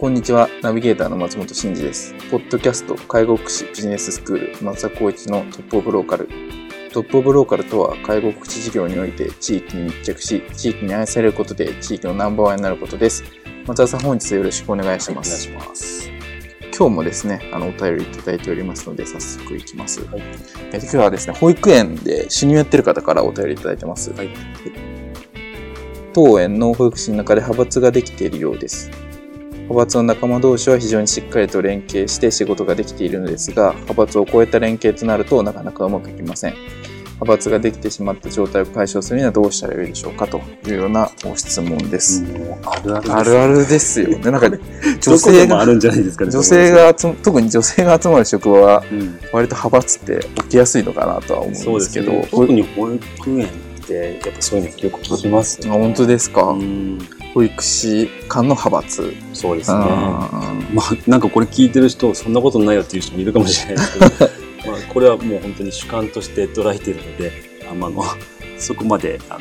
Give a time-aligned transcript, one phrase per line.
[0.00, 0.48] こんにちは。
[0.62, 2.14] ナビゲーターの松本慎二です。
[2.30, 6.28] ポッドキャスト介護福祉ビジネススクール松田光一のトップオブローカル。
[6.92, 13.24] トップオブローカルとは介護福祉事業において地域に密着し、地域に愛されることで地域のナンバーワンになることです。
[13.66, 15.48] 松田さん本日よろしくお願いします。
[15.48, 16.10] はい、お願いします。
[16.78, 20.04] 今日もですね、あの、お便りいただいておりますので、早速いきます。
[20.04, 20.22] はい、
[20.74, 24.12] え今日はですね、保育園で主任やってる方からお便りいただいてます。
[24.12, 24.30] はい、
[26.12, 29.07] 当園の保育士の中で派閥ができているようです。
[29.68, 36.54] 派閥の仲間同士は非常にしっかりと連携して仕事ができているのですが、派閥を超えた連携となるとなかなかうまくいきません。
[37.20, 42.24] 派閥ができてしまった状態を解消するにはどうしたらよいでしょうかというようなご質問です。
[42.64, 44.30] あるあるです、あるあるですよね。
[44.30, 44.48] なんか
[45.02, 46.30] 女性が、あるんじゃないですかね。
[46.30, 48.84] 女性が特に女性が集まる職場は、
[49.32, 52.12] 割と派閥って起きやすいのかなとは思うんですけど。
[52.12, 53.50] ね、特に保育園っ
[53.86, 55.68] てやっぱそういうのよく聞きますね。
[55.70, 56.56] あ本当ですか？
[57.38, 59.14] 保育士間の派閥。
[59.32, 59.78] そうですね。
[59.78, 64.30] まあ、なんかこれ聞いてる人、そんなことないよっていう人もいるかもしれないですけど、
[64.72, 67.32] まあ、これはもう本当に主観として捉えているので、
[67.70, 68.02] あまあの、
[68.58, 69.40] そこまで、あの、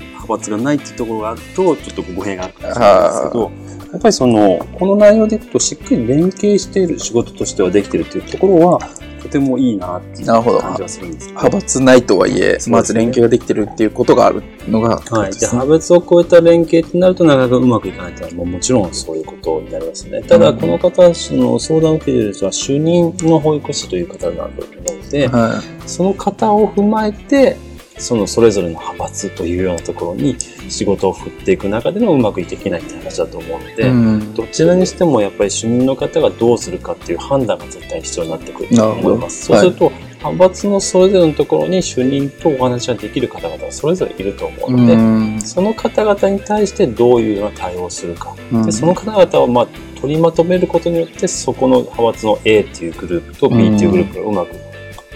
[0.00, 3.52] 派閥がないっていうところがあると、ちょっと語弊があるかもしれないですけど、
[3.92, 8.80] やっぱりその、この内容でいくとしっかり連携している仕事としてはできているというところは、
[9.22, 10.42] とてもいいなっていう感
[10.76, 15.32] じはするんです派閥ないとはいえ、まず連携ができてるっていうことがあるのが、はい。
[15.32, 20.22] で、派閥を超えた連携ってなるとなかなかうまくいかないというのはももちろんそういうことになりますね。
[20.22, 24.56] ただ、この方の相談を受けている人は主任の保育士という方なん。
[24.56, 27.56] だと思うので、はい、その方を踏まえて、
[27.98, 30.36] そのそれぞれの派閥というようなところに
[30.68, 39.46] 仕事を振っていく中でのうまくいけないって話だと思うので、うん、どちらにしてもやっぱり主任の方がどうするかっていう判断が絶対必要になってくると思います。
[39.46, 49.66] そうすると、はい、派閥のそれぞれのところに主任とお話ができる方々がそれぞれいると思うので、うん、その方々に対してどういうような対応をするか、うん、でその方々をまあ
[50.00, 54.56] 取りまとめることによってそこの派閥の A っていうグループと B っていうグループがうまく、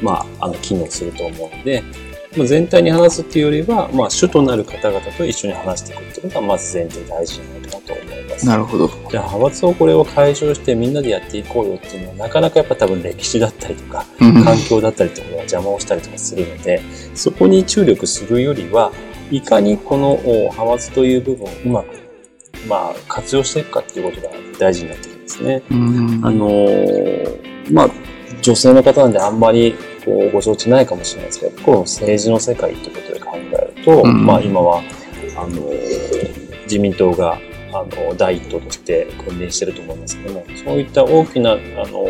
[0.02, 1.82] まあ、あの機能すると思うので、
[2.36, 8.46] まあ、全体に話すっていうよりは、まあ、主となる方々と一緒に話していくっていうのが、まず前提大事ないかなと思います。
[8.46, 8.88] なるほど。
[8.88, 16.80] じゃあ、派閥をこれを解消してみんなでやっていこうよっていうのは、なかなかやっぱ多分歴史だったりとか、環境だったりとかが邪魔をしたりとかするので、
[17.14, 18.92] そこに注力するよりは、
[19.30, 21.86] いかにこの派閥という部分をうまく、
[22.66, 25.62] まあ、活用していくかっていうことが大事になってくるんですね。
[25.70, 27.90] あのー、まあ、
[28.42, 34.82] 女性の方なんであんまりこうご承知ないかもしれないですけど、この政治の世界ってことで考えると、うん、まあ今は、
[35.36, 35.72] あの、
[36.64, 37.38] 自民党が、
[37.72, 42.06] あの、第一党として君臨してると思いますけども、そういった大きな、あの、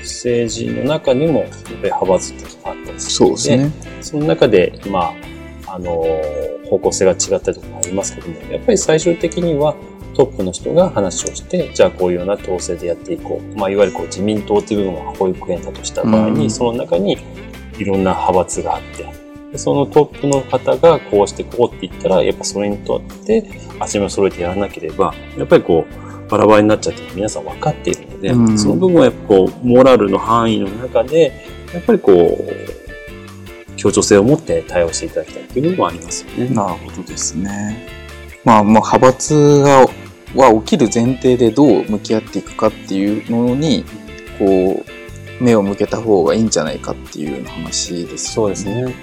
[0.00, 3.72] 政治の中にも、やっぱり派閥っていうのがあったりするので、そうですね。
[4.00, 5.14] その中で、ま
[5.66, 6.04] あ、あの、
[6.68, 9.74] 方向性が違ったりとかもありますけども、やっぱり最終的には、
[10.14, 13.58] トップの人が話をして、じゃあこういうような統制でやっていこう。
[13.58, 17.18] まあ、いわゆるこう自民党っていう部分は保育園だとした場合に、うん、その中に
[17.78, 19.06] いろんな派閥があって、
[19.52, 23.44] でそのトップの方がこうしてこうって言ったら、やっぱそれにとって
[23.78, 31.32] 足を揃えてやらなければ、やっぱりこう、バラバラになっちゃって皆さん分かっているので、うん、その部分はやっぱこう、モラルの範囲の中で、
[31.72, 36.54] やっぱりこう、協調性を持って対応していただきたいという部分もありますよね。
[36.54, 37.86] なるほどですね。
[38.44, 39.86] まあ、まあ、派閥が
[40.34, 43.84] は起きる前提でどう向き合っていくかっていうのに
[44.38, 44.84] こ
[45.40, 48.94] う目を向けた方がいいんじゃないかっていう話です、ね、そうですね。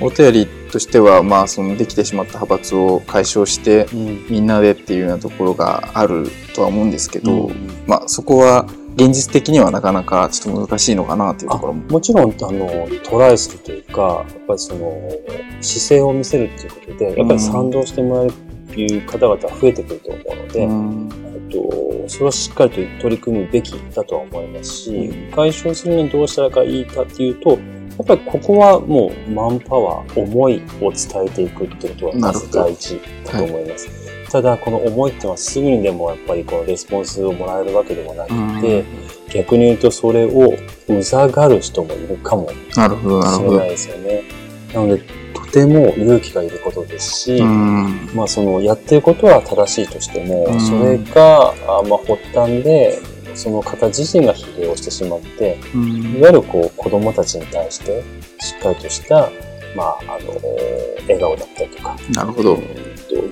[0.00, 11.82] お便りとしては、まあ、そのできてしまった派閥を解消して、うん、みんなでっていうようなところがあるとは思うんですけど、うん、まあ、そこは現実的にはなかなかちょっと難しいのかなというところも。
[11.88, 15.10] もちろん、あの、トライするというか、やっぱりその、
[15.60, 18.32] 姿勢を見せるっていうことで、やっぱり賛同してもらえる
[18.82, 21.08] いう方々は増えてくると思うので、うん、
[21.50, 27.56] とそれはしっかりと取り組むべきだとは思いますし、解消するにはどうしたらいいかっていうと、や
[28.02, 33.88] っぱりここはもうマンパワー、思いを伝えていくってことはまず大事だと思います。
[34.30, 38.84] ただ、この思いっていうのはすぐにでもやっぱりこのレスポンスをもらえるわけでもなくて、
[39.32, 40.54] 逆に言うとそれを
[40.88, 43.68] うざがる人もいるかもしれない。
[43.70, 44.24] ですよね。
[44.74, 45.14] なので、と
[45.56, 48.10] ても勇気がいることですし、うん。
[48.14, 52.98] まあそのやってることは正しいとしても、うんそれが、あまあ発端で、
[53.34, 58.02] その方自身が疲弊をしてしまって、いわゆるこう子供たちに対して
[58.38, 59.30] しっかりとした、
[59.74, 60.40] まあ、あの、
[61.02, 62.58] 笑顔だったりとか、なるほど。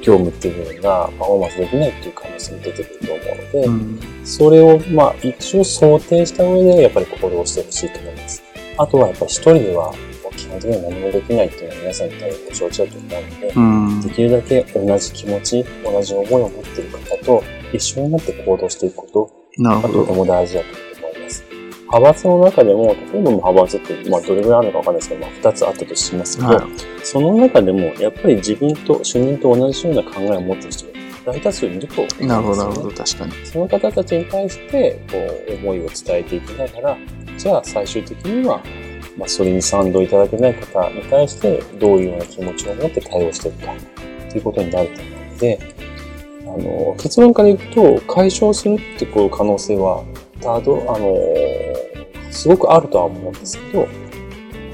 [0.02, 8.42] 業務っていう部分がパフォーマンスできないっていう可能性も出てくると思うので、うんそれをまあ一応想定した上でやっぱり行動してほしいと思います。
[8.78, 10.13] あとはやっぱり一人では基
[10.54, 19.44] 本的には何もできないっていうのは皆さんに多分ご承知だと思うので、うんできるだけ同じ気持ち、同じ思いを持っている方と一緒になって行動していくこと。
[19.58, 20.66] がとても大事だと
[21.06, 21.44] 思います。
[21.82, 26.64] 派閥の中でも、例えば派閥って、まあ、どれぐらいあるのかわかんないですけど、まあ、二つあったとしますけど、はい
[27.04, 30.92] その中でも、やっぱり自分と、主任と同じような考えを持っている人が
[31.26, 32.26] 大多数いると思うんですよね。
[32.28, 32.90] なるほど、なるほど。
[32.90, 33.32] 確かに。
[33.46, 35.18] その方たちに対して、こ
[35.50, 36.98] う、思いを伝えていきながら、
[37.36, 38.62] じゃあ最終的には、
[39.16, 43.74] まあ、それに賛同いただけない方に対して、どういうような気持ちを持って対応していくか、
[44.30, 45.58] ということになると思うので、
[46.42, 50.04] あの、結論から言うと、解消するってこう可能性は、
[50.40, 51.16] たど、あの、
[52.30, 53.88] すごくあるとは思うんですけど、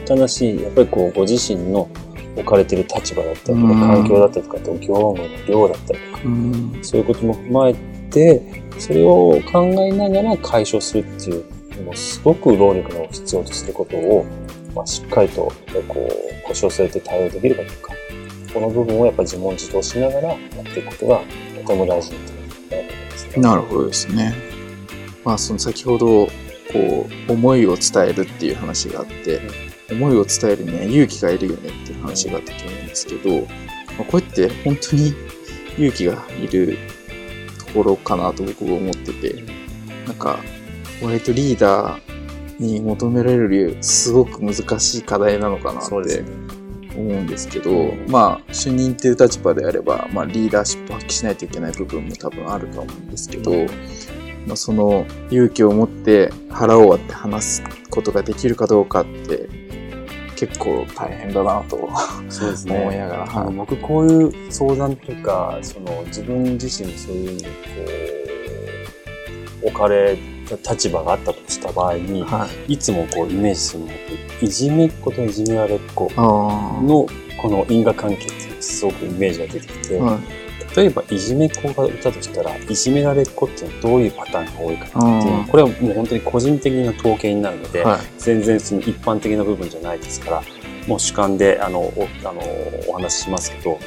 [0.07, 1.89] ただし、やっぱりこう、ご自身の
[2.37, 6.79] 置かれている立場だったりとか、うん環境だったりとか、あと業務の量だったりとか、うん。
[6.83, 7.75] そういうことも踏まえ
[8.11, 8.43] て、
[8.79, 11.45] それを考えながら解消するっていう、
[11.81, 14.27] もうすごく労力の必要とすることを、
[14.75, 15.53] まあ、しっかりと、
[15.88, 17.94] こう、腰を据えて対応できるかどうか。
[18.53, 20.38] この部分をやっぱり自問自答しながらやっ
[20.75, 21.21] ていくことが
[21.62, 23.43] とても大事になるかなと思いますね。
[23.43, 24.35] なるほどですね。
[25.25, 26.31] まあ、その先ほど、こ
[27.29, 29.41] う、思いを伝えるっていう話があって、
[29.91, 33.47] 思いを伝えるには勇気がいるよねっていう話があったと思うんですけど、ま
[34.00, 35.15] あ、これって本当に
[35.77, 36.79] 勇気がいる
[37.59, 39.44] ところかなと僕は思ってて、
[40.06, 40.41] なんか、
[41.02, 46.25] 割とリーダーに求められるすごく難しい課題なのかなって。
[46.97, 53.52] 思うんですけど、まあ、主任っていう立場であれば、まあ、リーダーシップを発揮しないといけない部分も多分あると思うんですけど、
[54.47, 59.49] まあ、その勇気を持って腹を割って話すことができるかどうかって
[60.37, 61.88] 結構大変だなと
[62.31, 63.55] そうです思いながら、はい。
[63.55, 67.50] 僕こういう相談とかその自分自身そういうふうにこ
[69.64, 73.93] う置かれた立場があったとした場合に、はい、いつもこうイメージするのが
[74.43, 76.23] いじめっ子といじめられっ子あ
[76.82, 77.06] の
[77.41, 90.43] この因果関係っていうすごくイメージが出てきて、あ、はい、例えばいじめっ子がいたとしたらいじめられっ子っていうのはどういうパターンが多いかなっていうこれはもう本当に個人的な統計になるので、はい、全然その一般的な部分じゃないですから
[90.87, 92.41] もう主観であのおあの
[92.88, 93.79] お話ししますけど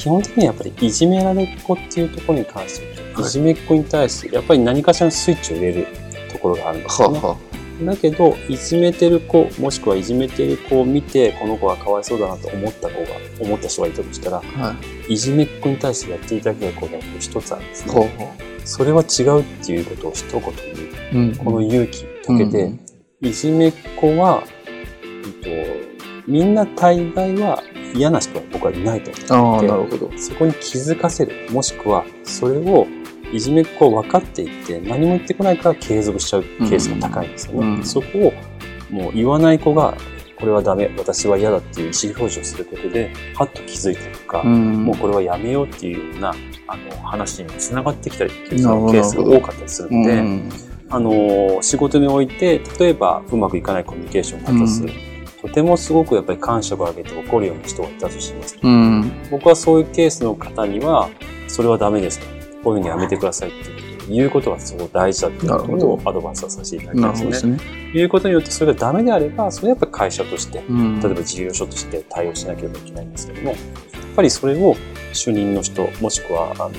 [0.00, 5.86] 基本的にはやっぱりいじめられっ子っていうところに関してはいい、じめっ子に対してやっぱり何かしらのスイッチを入れる
[6.32, 7.18] ところがあるんですよね。
[7.18, 7.36] はあは
[7.84, 13.08] だけどいじめてる子もしくはいじめてる子を見てこの子はかわいそうだなと思った子が
[13.40, 14.76] 思った人がいたとしたらあ、は
[15.08, 18.10] い、いじめっ子に対してやっていただけることが一つあるんですほうね。
[18.18, 21.24] ほそれは違うっていうことを一言言う。
[21.24, 22.80] う、うん、この勇気だけで、うん
[23.22, 24.44] いじめっ子は、
[25.04, 25.89] えっと、
[26.26, 27.62] みんな大概は
[27.94, 30.10] 嫌な人は僕はいないと思ああ、ってなるほど。
[30.18, 31.50] そこに気づかせる。
[31.50, 32.86] もしくは、それを
[33.32, 37.58] いじめっ子を分かっていて、何も言ってこないから継続しちゃうケースが高いんですよね。
[37.58, 38.32] うんうんそこを
[38.90, 39.96] もう言わない子が、
[40.36, 46.34] これはダメ、私は嫌だっていう意思表示をすることで、はっと気づいたりとか、んもうこれはやめようっていうような
[46.66, 50.50] あの話につながってきたりっていうケースが多かったりするので、うん
[50.92, 54.92] あの仕事において例えばうまくいかないコミュニケーションがあったとする、
[55.42, 61.08] とてもすごくやっぱり感触を上げて怒るような人がいたとしますと、うん、僕はそういうケースの方には
[61.48, 62.20] それはダメです。
[62.20, 62.26] と
[62.62, 67.32] こういうふうにやめてくださいっていうことがすごく大事だっていうことをアドバイスをさせていただきなますね。
[67.32, 67.58] すね。
[67.94, 71.00] いうことによってそれがダメであればそれはやっぱり会社としてうん。
[71.00, 73.58] 例えば事業所として対応しなければいけないんですけどもやっ
[74.16, 74.76] ぱりそれを
[75.12, 76.70] 主任の人もしくはあの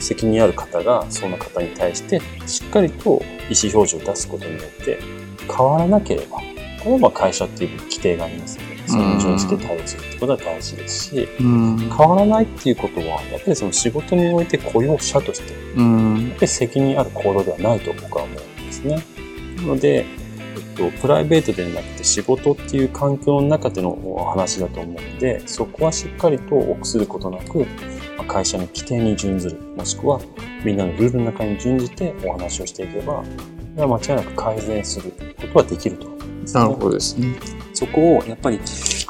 [0.00, 3.20] 責任ある方がその方に対してしっかりと意思
[3.72, 4.98] 表示を出すことによって
[5.48, 6.40] 変わらなければ
[6.84, 16.28] これはまあ会社っていう規定がありますのでそれに準じて対応するってことは大事ですしうん、変わらないっていうことはやっぱりその仕事において雇用者としてうん。
[16.28, 19.02] やっぱり責任ある行動ではないと僕は思うんですね。
[19.56, 27.60] なので、えっと、プライベートではなくて仕事っていう環境の中でのお話だと思うので、そこはしっかりと臆することなく、
[28.16, 30.20] まあ会社の規定に準ずる、もしくは
[30.64, 33.22] みんなのルールの中に準じてお話をしていけば、
[33.76, 36.13] 間違いなく改善することはできると
[36.52, 37.34] なるほどですね。
[37.72, 38.60] そこをやっぱり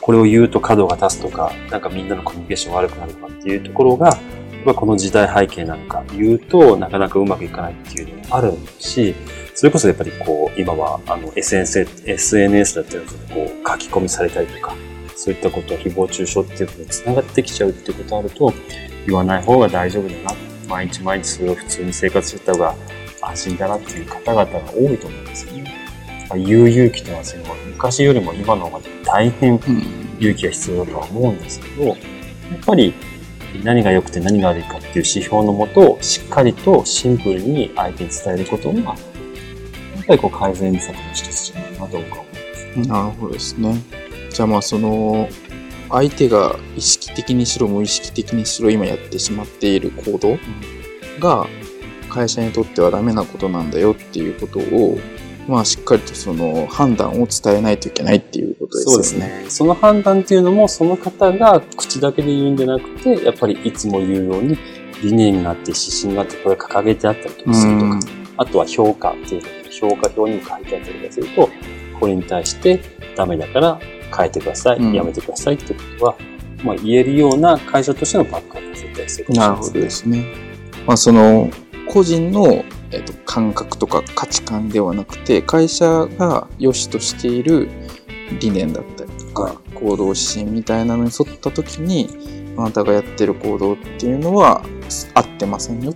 [0.01, 4.17] これを言うと角が立つとか、なんかみんなのコミュニケーション悪くなるとかっていうところが、
[4.65, 9.15] ま、この時代背景なのか言うとなかなかうまくいかないっていうのもあるし、
[9.55, 14.75] それこそやっぱりこう、今はあの SNS, SNS だったりこう書き込みされたりとか、
[15.17, 18.53] そういったことを誹謗中傷っていうことに繋がってきちゃうっていうことあると、
[19.07, 20.35] 言わない方が大丈夫だな。
[20.69, 22.75] 毎日毎日それを普通に生活してた方が
[23.21, 25.84] 安心だなっていう方々が多いと思うんですよね。
[26.33, 29.55] 言う勇気というのはその昔よりも今の方が大変
[30.19, 31.97] 勇気が必要だとは思うんですけど、やっ
[32.65, 32.95] ぱり
[33.63, 38.97] 何が良くて何が悪いかっていう指標のもと、しっかりとシンプルに相手に伝えることが、やっ
[40.07, 42.89] ぱりこう改善策の一つじゃないかなと僕は思います。
[42.89, 43.83] なるほどですね。
[44.31, 45.29] じゃあまあその、
[45.91, 50.39] 相手が意識的にしろ無意識的にしろ今やってしまっている行動
[51.21, 51.47] が
[52.09, 54.99] 会社にとってはダメなことなんだよっていうことを
[55.49, 58.93] まあしっかりとその判断を伝えないといけないっていうことですよね。
[58.93, 59.51] そうですね。
[59.51, 64.57] その判断っていうのもその方が口だけで言うんじゃなくて、やっぱりいつも言うように
[65.03, 68.01] 理念があって指針があってこれ掲げてあったりとかするとか、
[68.37, 71.49] あとは評価っていう評価表にも書いてあったりとかすると、
[72.01, 72.81] これに対して
[73.17, 73.79] ダメだから
[74.17, 76.17] 変えてください、うん、やめてくださいってことは、
[76.63, 80.85] まあ、言えるような会社としてのバックアップが絶対必要かもしれないです、ね、なるほどですね。
[80.87, 81.51] まあ、その
[81.89, 87.69] 個人のえーと、感覚とか価値観ではなくて会社が良しとしている
[88.41, 94.63] 理念だったりとか行動指針みたいなのに沿った時にあなたがやってる行動っていうのは
[95.15, 95.95] 合ってませんよ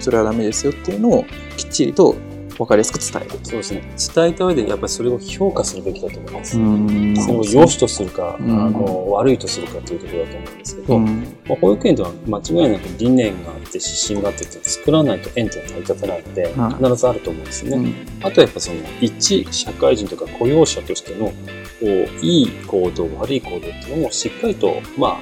[0.00, 1.24] それはダメですよっていうのを
[1.56, 2.14] きっちりと
[2.58, 3.38] 分かりやすく伝える。
[3.42, 3.82] そうですね。
[4.14, 6.52] 伝えた上で、やっぱりそれを評価するべきだと思います。
[6.52, 11.00] それを良しとするか、あの、悪いとするかというところだと思うんですけど、
[11.46, 17.94] まあ、保育園では間違いなく理念があって、指針があって作らないと園って成り立たないので、必ずあると思うんですね。
[18.22, 21.32] あとはやっぱその、一社会人とか雇用者としての、こ
[21.82, 21.86] う、
[22.24, 25.20] いい行動、悪い行動っていうのもしっかりと、まあ、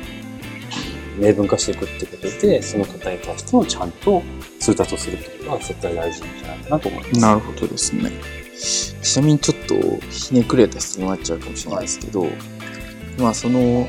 [1.19, 4.23] 明文化していくってことで、その方に対してもちゃんと
[4.61, 7.21] 通達をするってことが絶対大事じゃないかなと思います。
[7.21, 8.11] なるほどですね。
[9.02, 9.75] ちなみにちょっと
[10.11, 12.31] ひねくれた質問になっちゃうかもしれないですけど、はい、
[13.19, 13.88] まあその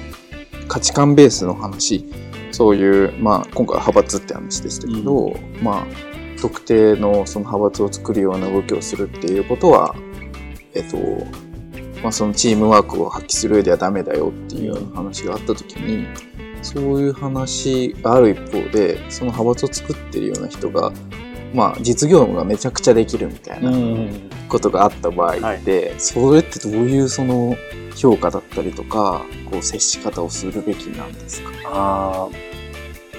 [0.73, 2.03] 価値観ベースの話、
[2.51, 5.85] そういう、まあ今回は派閥って話でしたけど、うん、まあ
[6.41, 9.95] 特定のその派閥を作るような動きをするっていうことは、
[10.73, 10.97] えっと、
[12.01, 16.07] まあそのチームワークを発揮する上ではダメだよっていうような話があった時に、
[16.63, 20.91] そういう話がある一方でその派閥を作ってるような人が
[21.53, 23.72] まあ実業務がめちゃくちゃできるみたいな
[24.50, 27.55] ことがあった場合って、はい、それってどういうその
[27.95, 31.50] 評価だったりとかこう接し方をするべきなんですか？
[31.65, 32.29] あ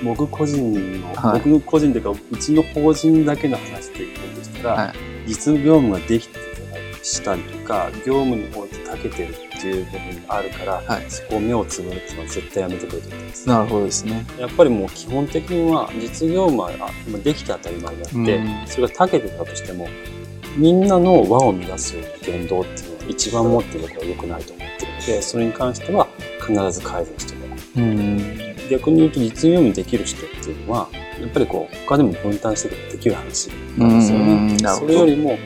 [0.05, 4.95] 僕個人の、はい、僕個人というかうちの法人だけの話でいくとしたら、はい、
[5.29, 6.38] 実業務ができて
[7.03, 13.49] したりとか業務の方で長けてるっていう部分があるから、はい、そこを目をつぶるっていうのは絶対やめてくれと思います。
[13.49, 14.26] なるほどですね。
[14.38, 16.71] やっぱりもう基本的には実業務は
[17.23, 19.88] できて当たり前であって、うん、それが長けてたとしても
[20.56, 26.06] みんなの輪を乱す言動っていうのは一番持ってることは良くないと思ってるのでそれに関しては
[26.40, 27.59] 必ず改善してもらう。
[27.76, 30.88] うん逆に言うと実業務できる人っていうのは
[31.21, 34.56] やっぱりこう他でも分担してできる話なんですよね。
[34.59, 35.38] それよりも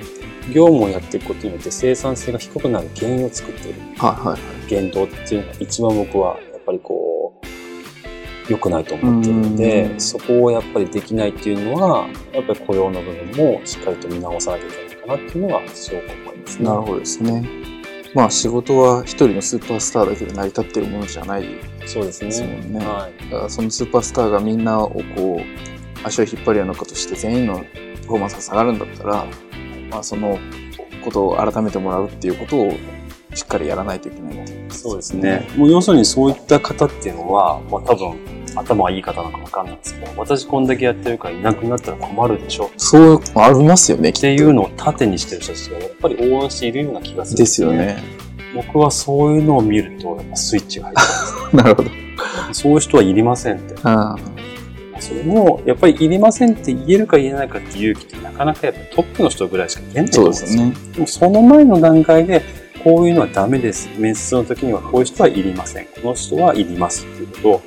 [0.53, 3.81] 業務をやっていくことによって生産性が低くなる原因を作っている。
[3.97, 4.41] はいはいはい。
[4.69, 7.41] 言動っていうのが一番僕はやっぱりこ
[8.49, 16.65] う、良くないと思ってるので、そこをやっぱりできないっていうのは、やっぱり雇用の部分もしっかりと見直さなきゃいけないかなっていうのはすごく思いますね。
[16.65, 17.49] なるほどですね。
[18.15, 21.45] まあ仕事は一人のスーパースターだけで成り立ってるものじゃない
[21.85, 22.29] そうですね。
[22.29, 22.79] ですもんね。
[22.79, 27.61] はい、だからそのスーパースターがみんなをこう、足を引っ張るようなことして全員のパ
[28.07, 29.27] フォーマンスが下がるんだったら、
[29.91, 30.39] まあ、その
[31.05, 32.73] ことを改めてもらうっていうことを
[33.35, 34.39] しっかりやらないといけない
[34.71, 35.49] そうですね。
[35.57, 42.71] もう要するにそういった方っていうのは、まあ多分頭がいい方なのかわかんないですけど、私こんだけやってるからいなくなったら困るでしょ。
[42.77, 44.11] そうありますよね。
[44.11, 48.03] っていうのを盾にしてる人たちがやっぱり応援しているような気がする、ね、ですよね。
[48.55, 51.57] 僕はそういうのを見ると、やっぱスイッチが入ってます。
[51.57, 51.91] なるほど。
[52.53, 53.75] そういう人はいりませんって。
[53.83, 54.17] あ
[55.09, 60.49] それも、やっぱりいりませんって言えるか言えないかっていう勇気ってなかなかやっぱトップの人ぐらいしか言えないと思うんですよ。
[60.49, 60.93] そうですね。
[60.93, 62.43] でもその前の段階で、
[62.85, 63.89] こういうのはダメです。
[63.99, 65.87] 面接の時にはこういう人はいりません。
[65.87, 67.63] この人はいりますっていうことを、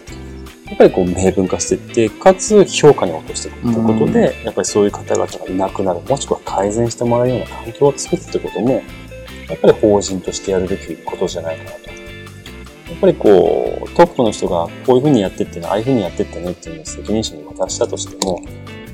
[0.67, 8.83] やっぱりこう明文化していって、かつ評価に落としていくってことで、やっぱりそういう方々がいなくなる、もしくは改善してもらうような環境を作るってことも、
[9.49, 11.91] やっぱり法人としてやるべきことじゃないかなと
[12.91, 18.41] やっぱりこう、トップの人がこういうふうにやってってね、ああいうふうにやってってねっていうのを責任者に渡したとしても、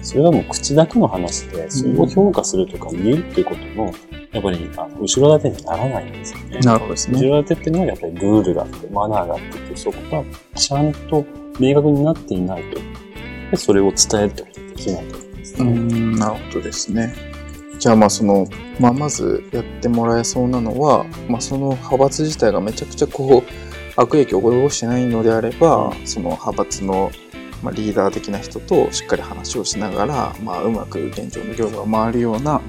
[0.02, 3.94] それがもう口だけの話で、それを評価するとか見るっていうことの、
[4.32, 6.60] やっぱりあの後ろ盾にならないんですよね。
[6.60, 7.20] なるほどですね。
[7.20, 10.24] 後ろ盾っていうのはやっぱりルールがあって、マナーがあってっていう、そこが
[10.56, 11.26] ちゃんと
[11.60, 12.80] 明確になっていないと、
[13.52, 15.72] でそれを伝えるってことができないと思うんですうね。
[15.72, 17.14] ん、なるほどですね。
[17.80, 18.48] じゃあまあその、
[18.80, 27.12] まあまずやってもらえそうなのは、まあその派閥自体がめちゃくちゃこう、悪影響を及ぼしてないのであれば、その派閥の、
[27.64, 32.62] まあ、リーダー的な人としっかり話をしながら、まあうまく現状の業務が回るような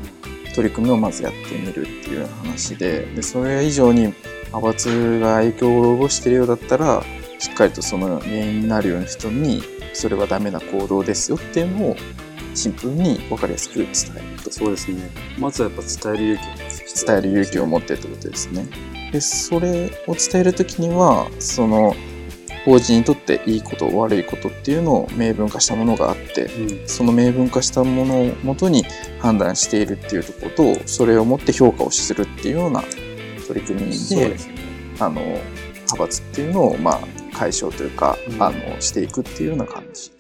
[0.55, 4.15] 取り組みをまずやってみるっていう話で、で、それ以上に
[4.47, 7.05] 派閥が影響を及ぼしているようだったら、
[7.39, 11.97] しっかりとその原因になるような人に、それはダメな行動ですよっていうのを
[12.55, 14.51] シンプルに分かりやすく伝えると。
[14.51, 15.11] そうですね。
[15.39, 18.67] まずはやっぱ伝える勇気を伝える勇気を持ってってことですね。
[19.13, 21.95] で、それを伝えるときには、その、
[22.65, 26.89] 法人にとっていいこと、悪いことっていうのを明文化したものがあって、うん。
[26.89, 28.85] その明文化したものをもとに
[29.21, 32.83] 判断しているっていうところと、それをもって評価をするっていうような
[33.47, 34.37] 取り組みで、ね。
[35.01, 37.01] あの、派閥っていうのを、まあ、
[37.33, 40.13] 解消というか、うんあの、していくっていうような感じ。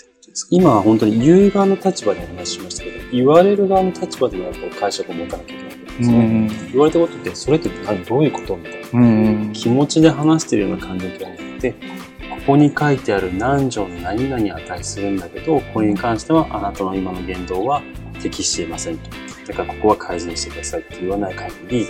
[0.50, 5.67] 今は本当に言う側の立場でお話ししましたけど、言われる側の立場でもやっぱり解釈を持たなきゃいけないん
[5.98, 6.18] ですね。
[6.18, 6.48] ん。
[6.72, 9.00] 言われたことって、それって何どういうことみたいな。
[9.00, 9.52] うん。
[9.52, 17.82] 気持ちで話してるような感情ではなくて、ここに書いてある何条の何々に値するんだけど、これに関してはあなたの今の言動は
[18.22, 19.10] 適していませんと。
[19.48, 21.86] だからここは改善してくださいって言わない限り、や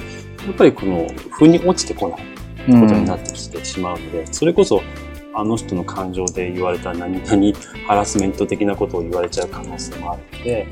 [0.50, 4.83] っぱりこの、腑に落ちてこないことになってきてしまうので、それこそ、
[5.35, 10.67] あの人の感情で言われた何々ハラスメント的なことを言われちゃう可能性もあるので、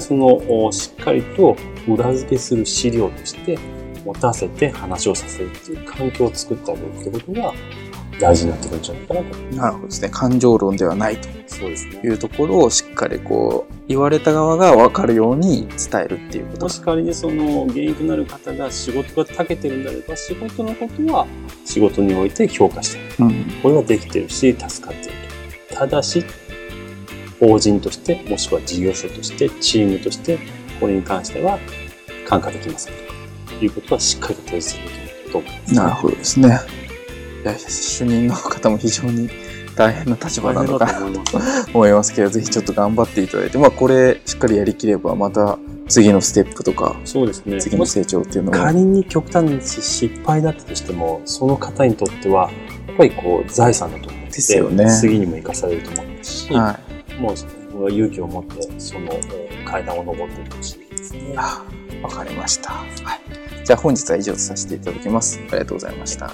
[0.00, 0.26] その、
[0.66, 1.56] おしっかりと
[1.88, 3.58] 裏付けする資料として
[4.04, 7.52] 持たせて話をさせるっていう環境を作ってあげるってことが
[8.20, 9.36] 大事になってくるんじゃないかなと。
[9.56, 10.08] なるほどですね。
[10.10, 12.00] 感情論ではないとそうですね。
[12.02, 21.26] いうところをしっかりこう、言われた側が分かるように伝えるっていうこともし仮にその原因となる方が仕事が長けてるんであれば、仕事のことは
[21.64, 23.26] 仕事において評価してる。
[23.26, 23.44] うん。
[23.62, 25.12] これはできてるし、助かっている
[25.68, 25.74] と。
[25.76, 26.24] ただし、
[27.38, 30.38] 法人として、もしくは事業所として、チームとして、
[30.80, 31.58] これに関しては
[32.26, 33.14] 感化できませんとか、
[33.60, 35.74] いうことはしっかりと提示するべきだと思います。
[35.74, 36.48] なるほどですね。
[36.48, 39.28] いや、主任の方も非常に
[39.76, 41.38] 大変な立場なのかなと
[41.72, 42.14] 思います。
[42.14, 47.60] けど、ぜひちょっと頑張っていただいて、まあこれしっかりやりきれば、また次のステップとか、そうですね。
[47.60, 48.54] 次の成長っていうのを。
[48.54, 52.50] 仮に極端に失敗だったとしても、その方にとっては、
[52.88, 56.78] やっぱりこう、財産だと思って、ですよね次にも生かされると思いますし、は
[57.18, 57.34] も
[57.84, 59.10] う勇気を持って、その
[59.64, 61.34] 階段を登っていってほしいですねい。。
[61.36, 61.64] あ
[62.02, 62.72] わかりました。
[62.72, 63.64] はい。
[63.64, 65.40] じゃあ本日は以上とさせていただきます。
[65.48, 66.30] ありがとうございました。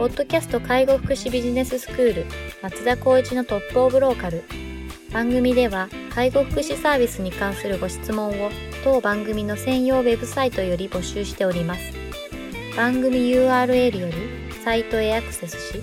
[0.00, 2.26] ポッドキャスト介護福祉ビジネススクール
[2.62, 4.44] 松田光一のトップオブローカル
[5.12, 8.50] 番組では介護福祉サービスに関するご質問を
[8.82, 11.92] 当番組の専用ウェブサイトより募集しております
[12.78, 14.14] 番組 URL より
[14.64, 15.82] サイトへアクセスし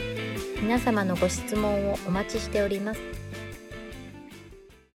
[0.61, 3.20] 皆様のご質問をお待ちしております。